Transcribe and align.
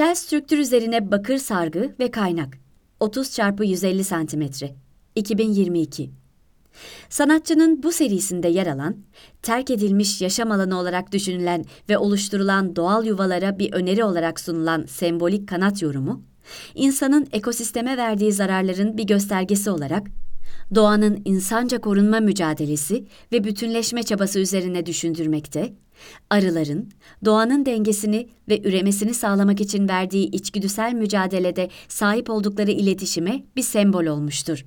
Tel 0.00 0.14
strüktür 0.14 0.58
üzerine 0.58 1.10
bakır 1.10 1.38
sargı 1.38 1.94
ve 2.00 2.10
kaynak. 2.10 2.58
30 3.00 3.32
çarpı 3.32 3.64
150 3.64 4.04
santimetre. 4.04 4.74
2022. 5.14 6.10
Sanatçının 7.08 7.82
bu 7.82 7.92
serisinde 7.92 8.48
yer 8.48 8.66
alan, 8.66 8.96
terk 9.42 9.70
edilmiş 9.70 10.20
yaşam 10.20 10.52
alanı 10.52 10.78
olarak 10.78 11.12
düşünülen 11.12 11.64
ve 11.88 11.98
oluşturulan 11.98 12.76
doğal 12.76 13.06
yuvalara 13.06 13.58
bir 13.58 13.72
öneri 13.72 14.04
olarak 14.04 14.40
sunulan 14.40 14.84
sembolik 14.84 15.48
kanat 15.48 15.82
yorumu, 15.82 16.22
insanın 16.74 17.26
ekosisteme 17.32 17.96
verdiği 17.96 18.32
zararların 18.32 18.98
bir 18.98 19.04
göstergesi 19.04 19.70
olarak 19.70 20.06
doğanın 20.74 21.22
insanca 21.24 21.80
korunma 21.80 22.20
mücadelesi 22.20 23.04
ve 23.32 23.44
bütünleşme 23.44 24.02
çabası 24.02 24.40
üzerine 24.40 24.86
düşündürmekte, 24.86 25.72
arıların 26.30 26.88
doğanın 27.24 27.66
dengesini 27.66 28.28
ve 28.48 28.60
üremesini 28.68 29.14
sağlamak 29.14 29.60
için 29.60 29.88
verdiği 29.88 30.30
içgüdüsel 30.30 30.92
mücadelede 30.92 31.68
sahip 31.88 32.30
oldukları 32.30 32.70
iletişime 32.70 33.42
bir 33.56 33.62
sembol 33.62 34.06
olmuştur. 34.06 34.64